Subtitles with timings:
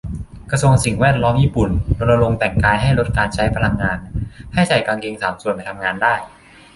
[0.51, 3.97] กระทรวงสิ่งแวดล้อมญี่ปุ่น รณรงค์แต่งกายให้ลดการใช้พลังงาน
[4.53, 6.15] ให้ใส่กางสามส่วนไปทำงานได้